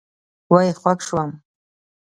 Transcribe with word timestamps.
وئ 0.53 0.69
خوږ 0.79 0.99
شوم 1.07 1.31